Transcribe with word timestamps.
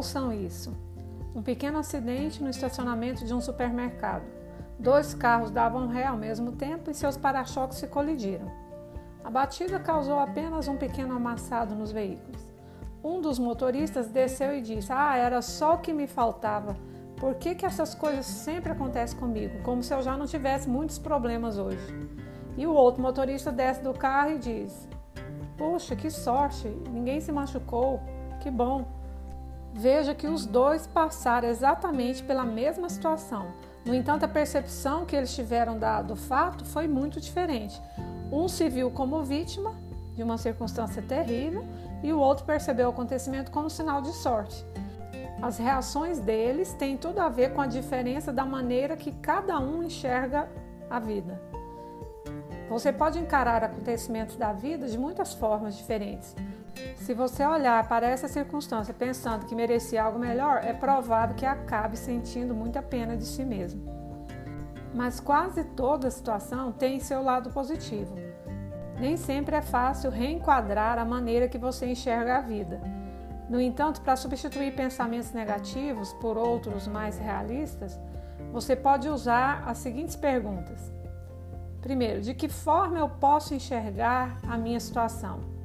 Ouçam 0.00 0.32
isso. 0.32 0.74
Um 1.36 1.42
pequeno 1.42 1.76
acidente 1.76 2.42
no 2.42 2.48
estacionamento 2.48 3.22
de 3.22 3.34
um 3.34 3.40
supermercado. 3.42 4.24
Dois 4.78 5.12
carros 5.12 5.50
davam 5.50 5.88
ré 5.88 6.06
ao 6.06 6.16
mesmo 6.16 6.52
tempo 6.52 6.90
e 6.90 6.94
seus 6.94 7.18
para-choques 7.18 7.76
se 7.76 7.86
colidiram. 7.86 8.50
A 9.22 9.28
batida 9.28 9.78
causou 9.78 10.18
apenas 10.18 10.68
um 10.68 10.78
pequeno 10.78 11.14
amassado 11.14 11.74
nos 11.74 11.92
veículos. 11.92 12.40
Um 13.04 13.20
dos 13.20 13.38
motoristas 13.38 14.08
desceu 14.08 14.56
e 14.56 14.62
disse: 14.62 14.90
Ah, 14.90 15.18
era 15.18 15.42
só 15.42 15.74
o 15.74 15.78
que 15.80 15.92
me 15.92 16.06
faltava. 16.06 16.74
Por 17.18 17.34
que, 17.34 17.54
que 17.54 17.66
essas 17.66 17.94
coisas 17.94 18.24
sempre 18.24 18.72
acontecem 18.72 19.20
comigo? 19.20 19.62
Como 19.62 19.82
se 19.82 19.92
eu 19.92 20.00
já 20.00 20.16
não 20.16 20.24
tivesse 20.24 20.66
muitos 20.66 20.98
problemas 20.98 21.58
hoje. 21.58 21.94
E 22.56 22.66
o 22.66 22.72
outro 22.72 23.02
motorista 23.02 23.52
desce 23.52 23.82
do 23.82 23.92
carro 23.92 24.30
e 24.30 24.38
diz: 24.38 24.88
Puxa, 25.58 25.94
que 25.94 26.08
sorte, 26.08 26.68
ninguém 26.90 27.20
se 27.20 27.30
machucou, 27.30 28.00
que 28.40 28.50
bom. 28.50 28.98
Veja 29.72 30.14
que 30.14 30.26
os 30.26 30.44
dois 30.44 30.86
passaram 30.86 31.48
exatamente 31.48 32.22
pela 32.22 32.44
mesma 32.44 32.88
situação. 32.88 33.52
No 33.84 33.94
entanto, 33.94 34.24
a 34.24 34.28
percepção 34.28 35.06
que 35.06 35.16
eles 35.16 35.34
tiveram 35.34 35.78
do 36.04 36.16
fato 36.16 36.64
foi 36.64 36.86
muito 36.86 37.20
diferente. 37.20 37.80
Um 38.30 38.48
se 38.48 38.68
viu 38.68 38.90
como 38.90 39.22
vítima 39.22 39.74
de 40.14 40.22
uma 40.22 40.36
circunstância 40.36 41.02
terrível 41.02 41.64
e 42.02 42.12
o 42.12 42.18
outro 42.18 42.44
percebeu 42.44 42.88
o 42.88 42.90
acontecimento 42.90 43.50
como 43.50 43.70
sinal 43.70 44.02
de 44.02 44.12
sorte. 44.12 44.64
As 45.40 45.56
reações 45.56 46.18
deles 46.18 46.74
têm 46.74 46.96
tudo 46.96 47.20
a 47.20 47.28
ver 47.28 47.54
com 47.54 47.60
a 47.60 47.66
diferença 47.66 48.30
da 48.32 48.44
maneira 48.44 48.96
que 48.96 49.12
cada 49.12 49.58
um 49.58 49.82
enxerga 49.82 50.48
a 50.90 50.98
vida. 50.98 51.40
Você 52.68 52.92
pode 52.92 53.18
encarar 53.18 53.64
acontecimentos 53.64 54.36
da 54.36 54.52
vida 54.52 54.86
de 54.86 54.98
muitas 54.98 55.32
formas 55.32 55.76
diferentes. 55.76 56.36
Se 56.96 57.14
você 57.14 57.44
olhar 57.44 57.88
para 57.88 58.08
essa 58.08 58.28
circunstância 58.28 58.94
pensando 58.94 59.46
que 59.46 59.54
merecia 59.54 60.02
algo 60.02 60.18
melhor, 60.18 60.60
é 60.62 60.72
provável 60.72 61.34
que 61.34 61.46
acabe 61.46 61.96
sentindo 61.96 62.54
muita 62.54 62.82
pena 62.82 63.16
de 63.16 63.24
si 63.24 63.44
mesmo. 63.44 63.82
Mas 64.94 65.20
quase 65.20 65.64
toda 65.64 66.10
situação 66.10 66.72
tem 66.72 67.00
seu 67.00 67.22
lado 67.22 67.50
positivo. 67.50 68.14
Nem 68.98 69.16
sempre 69.16 69.56
é 69.56 69.62
fácil 69.62 70.10
reenquadrar 70.10 70.98
a 70.98 71.04
maneira 71.04 71.48
que 71.48 71.58
você 71.58 71.86
enxerga 71.86 72.38
a 72.38 72.40
vida. 72.40 72.80
No 73.48 73.60
entanto, 73.60 74.00
para 74.02 74.14
substituir 74.14 74.74
pensamentos 74.76 75.32
negativos 75.32 76.12
por 76.14 76.36
outros 76.36 76.86
mais 76.86 77.18
realistas, 77.18 77.98
você 78.52 78.76
pode 78.76 79.08
usar 79.08 79.64
as 79.66 79.78
seguintes 79.78 80.16
perguntas: 80.16 80.92
Primeiro, 81.80 82.20
de 82.20 82.34
que 82.34 82.48
forma 82.48 82.98
eu 82.98 83.08
posso 83.08 83.54
enxergar 83.54 84.38
a 84.46 84.58
minha 84.58 84.78
situação? 84.78 85.59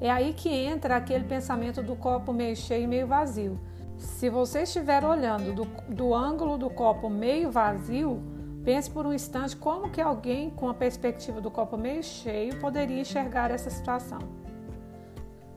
É 0.00 0.10
aí 0.10 0.32
que 0.32 0.48
entra 0.48 0.96
aquele 0.96 1.24
pensamento 1.24 1.82
do 1.82 1.94
copo 1.94 2.32
meio 2.32 2.56
cheio 2.56 2.84
e 2.84 2.86
meio 2.86 3.06
vazio. 3.06 3.58
Se 3.98 4.30
você 4.30 4.62
estiver 4.62 5.04
olhando 5.04 5.52
do, 5.52 5.64
do 5.92 6.14
ângulo 6.14 6.56
do 6.56 6.70
copo 6.70 7.10
meio 7.10 7.50
vazio, 7.50 8.22
pense 8.64 8.90
por 8.90 9.06
um 9.06 9.12
instante 9.12 9.54
como 9.56 9.90
que 9.90 10.00
alguém 10.00 10.48
com 10.50 10.68
a 10.68 10.74
perspectiva 10.74 11.40
do 11.40 11.50
copo 11.50 11.76
meio 11.76 12.02
cheio 12.02 12.58
poderia 12.58 13.00
enxergar 13.00 13.50
essa 13.50 13.68
situação. 13.68 14.20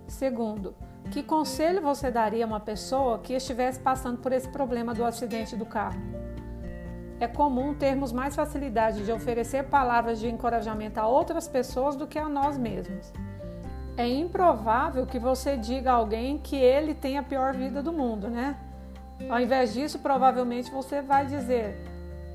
Segundo, 0.08 0.75
que 1.09 1.23
conselho 1.23 1.81
você 1.81 2.11
daria 2.11 2.44
a 2.44 2.47
uma 2.47 2.59
pessoa 2.59 3.19
que 3.19 3.33
estivesse 3.33 3.80
passando 3.80 4.17
por 4.17 4.33
esse 4.33 4.50
problema 4.50 4.94
do 4.94 5.05
acidente 5.05 5.55
do 5.55 5.66
carro? 5.66 6.13
é 7.23 7.28
comum 7.28 7.73
termos 7.73 8.11
mais 8.11 8.35
facilidade 8.35 9.05
de 9.05 9.11
oferecer 9.11 9.63
palavras 9.66 10.19
de 10.19 10.30
encorajamento 10.30 11.00
a 11.00 11.07
outras 11.07 11.47
pessoas 11.47 11.95
do 11.95 12.05
que 12.05 12.19
a 12.19 12.28
nós 12.28 12.57
mesmos. 12.57 13.11
É 13.95 14.08
improvável 14.08 15.05
que 15.05 15.19
você 15.19 15.55
diga 15.55 15.91
a 15.91 15.95
alguém 15.95 16.38
que 16.39 16.55
ele 16.55 16.95
tem 16.95 17.17
a 17.17 17.23
pior 17.23 17.53
vida 17.53 17.81
do 17.83 17.94
mundo, 17.94 18.27
né? 18.27 18.58
Ao 19.30 19.39
invés 19.39 19.73
disso, 19.73 20.00
provavelmente 20.00 20.72
você 20.72 21.02
vai 21.02 21.27
dizer: 21.27 21.78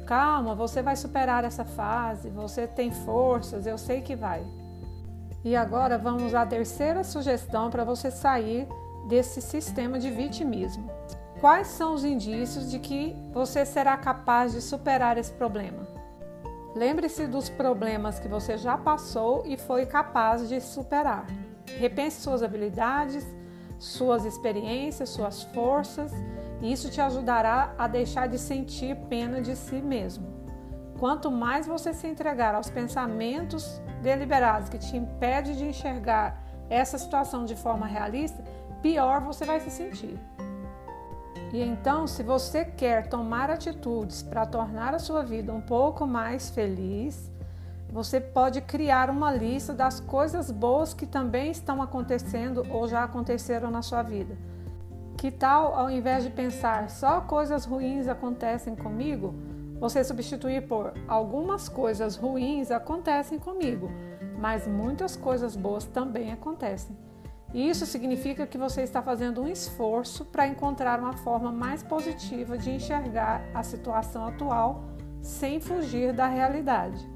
calma, 0.07 0.55
você 0.55 0.81
vai 0.83 0.95
superar 0.95 1.45
essa 1.45 1.65
fase, 1.65 2.31
você 2.31 2.67
tem 2.67 2.93
forças, 2.93 3.67
eu 3.67 3.77
sei 3.77 4.01
que 4.01 4.15
vai. 4.15 4.47
E 5.45 5.57
agora 5.57 5.99
vamos 5.99 6.35
à 6.35 6.47
terceira 6.47 7.03
sugestão 7.03 7.71
para 7.71 7.85
você 7.85 8.11
sair 8.11 8.69
desse 9.09 9.41
sistema 9.41 9.99
de 9.99 10.11
vitimismo. 10.11 10.89
Quais 11.41 11.69
são 11.69 11.95
os 11.95 12.05
indícios 12.05 12.71
de 12.71 12.79
que 12.79 13.17
você 13.33 13.65
será 13.65 13.97
capaz 13.97 14.53
de 14.53 14.61
superar 14.61 15.17
esse 15.19 15.33
problema? 15.33 15.98
Lembre-se 16.75 17.27
dos 17.27 17.49
problemas 17.49 18.21
que 18.21 18.29
você 18.29 18.59
já 18.59 18.77
passou 18.77 19.43
e 19.47 19.57
foi 19.57 19.87
capaz 19.87 20.49
de 20.49 20.61
superar. 20.61 21.27
Repense 21.79 22.21
suas 22.21 22.43
habilidades, 22.43 23.27
suas 23.79 24.25
experiências, 24.25 25.09
suas 25.09 25.43
forças, 25.45 26.13
e 26.61 26.73
isso 26.73 26.91
te 26.91 27.01
ajudará 27.01 27.75
a 27.79 27.87
deixar 27.87 28.29
de 28.29 28.39
sentir 28.39 28.97
pena 29.09 29.41
de 29.41 29.55
si 29.57 29.77
mesmo. 29.77 30.27
Quanto 30.99 31.31
mais 31.31 31.67
você 31.67 31.95
se 31.95 32.07
entregar 32.07 32.55
aos 32.55 32.69
pensamentos 32.69 33.81
deliberados 34.03 34.69
que 34.69 34.79
te 34.79 34.97
impedem 34.97 35.55
de 35.55 35.65
enxergar 35.65 36.43
essa 36.69 36.99
situação 36.99 37.45
de 37.45 37.55
forma 37.55 37.87
realista, 37.87 38.43
pior 38.83 39.21
você 39.21 39.45
vai 39.45 39.61
se 39.61 39.71
sentir. 39.71 40.19
E 41.53 41.63
então, 41.63 42.07
se 42.07 42.23
você 42.23 42.65
quer 42.65 43.09
tomar 43.09 43.51
atitudes 43.51 44.23
para 44.23 44.45
tornar 44.45 44.95
a 44.95 44.99
sua 44.99 45.23
vida 45.23 45.53
um 45.53 45.63
pouco 45.63 46.07
mais 46.07 46.51
feliz, 46.51 47.31
você 47.91 48.21
pode 48.21 48.61
criar 48.61 49.09
uma 49.09 49.33
lista 49.33 49.73
das 49.73 49.99
coisas 49.99 50.51
boas 50.51 50.93
que 50.93 51.07
também 51.07 51.51
estão 51.51 51.81
acontecendo 51.81 52.67
ou 52.71 52.87
já 52.87 53.03
aconteceram 53.03 53.71
na 53.71 53.81
sua 53.81 54.03
vida. 54.03 54.37
Que 55.17 55.31
tal, 55.31 55.75
ao 55.75 55.91
invés 55.91 56.23
de 56.23 56.31
pensar 56.31 56.91
só 56.91 57.23
coisas 57.23 57.65
ruins 57.65 58.07
acontecem 58.07 58.77
comigo, 58.77 59.35
você 59.81 60.05
substituir 60.05 60.69
por 60.69 60.93
algumas 61.09 61.69
coisas 61.69 62.15
ruins 62.17 62.71
acontecem 62.71 63.39
comigo, 63.39 63.91
mas 64.39 64.67
muitas 64.67 65.17
coisas 65.17 65.57
boas 65.57 65.85
também 65.85 66.31
acontecem. 66.31 66.95
Isso 67.53 67.87
significa 67.87 68.47
que 68.47 68.59
você 68.59 68.83
está 68.83 69.01
fazendo 69.01 69.43
um 69.43 69.49
esforço 69.49 70.25
para 70.27 70.47
encontrar 70.47 71.01
uma 71.01 71.15
forma 71.15 71.51
mais 71.51 71.83
positiva 71.83 72.59
de 72.59 72.71
enxergar 72.71 73.43
a 73.55 73.63
situação 73.63 74.27
atual 74.27 74.85
sem 75.23 75.59
fugir 75.59 76.13
da 76.13 76.27
realidade. 76.27 77.09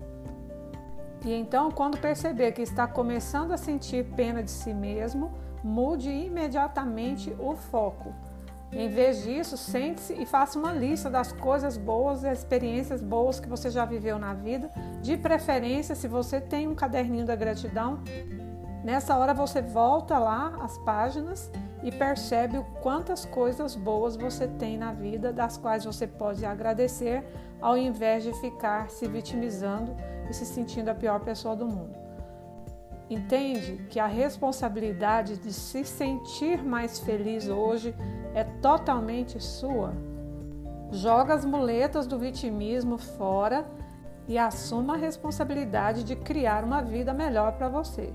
E 1.25 1.33
então, 1.33 1.71
quando 1.71 1.99
perceber 1.99 2.53
que 2.53 2.63
está 2.63 2.87
começando 2.87 3.53
a 3.53 3.57
sentir 3.57 4.05
pena 4.17 4.43
de 4.43 4.51
si 4.51 4.75
mesmo, 4.75 5.33
mude 5.63 6.11
imediatamente 6.11 7.35
o 7.39 7.55
foco. 7.55 8.13
Em 8.73 8.89
vez 8.89 9.23
disso, 9.23 9.57
sente-se 9.57 10.15
e 10.15 10.25
faça 10.25 10.59
uma 10.59 10.73
lista 10.73 11.11
das 11.11 11.31
coisas 11.31 11.77
boas 11.77 12.25
e 12.25 12.33
experiências 12.33 13.03
boas 13.03 13.39
que 13.39 13.47
você 13.47 13.71
já 13.71 13.85
viveu 13.85 14.19
na 14.19 14.33
vida. 14.33 14.71
De 15.03 15.15
preferência, 15.17 15.95
se 15.95 16.09
você 16.09 16.41
tem 16.41 16.67
um 16.67 16.75
caderninho 16.75 17.27
da 17.27 17.37
gratidão, 17.37 18.01
Nessa 18.85 19.17
hora 19.17 19.33
você 19.33 19.63
volta 19.63 20.19
lá 20.19 20.59
as 20.61 20.77
páginas 20.79 21.51
e 21.85 21.93
percebe 21.93 22.59
o 22.59 22.65
quantas 22.83 23.25
coisas 23.25 23.77
boas 23.77 24.17
você 24.17 24.49
tem 24.49 24.77
na 24.77 24.93
vida, 24.93 25.33
das 25.33 25.57
quais 25.57 25.85
você 25.85 26.07
pode 26.07 26.45
agradecer, 26.45 27.25
ao 27.61 27.77
invés 27.77 28.25
de 28.25 28.33
ficar 28.41 28.91
se 28.91 29.07
vitimizando 29.07 29.95
e 30.29 30.35
se 30.35 30.45
sentindo 30.45 30.89
a 30.89 30.95
pior 30.95 31.21
pessoa 31.21 31.55
do 31.55 31.67
mundo. 31.67 31.97
Entende 33.09 33.87
que 33.89 34.01
a 34.01 34.07
responsabilidade 34.07 35.37
de 35.37 35.53
se 35.53 35.85
sentir 35.85 36.65
mais 36.65 36.99
feliz 36.99 37.49
hoje 37.49 37.95
é 38.35 38.43
totalmente 38.43 39.41
sua? 39.41 39.93
Joga 40.91 41.35
as 41.35 41.45
muletas 41.45 42.07
do 42.07 42.19
vitimismo 42.19 42.99
fora 42.99 43.65
e 44.27 44.39
assuma 44.39 44.95
a 44.95 44.97
responsabilidade 44.97 46.05
de 46.05 46.17
criar 46.17 46.65
uma 46.65 46.83
vida 46.83 47.13
melhor 47.13 47.53
para 47.53 47.69
você. 47.69 48.13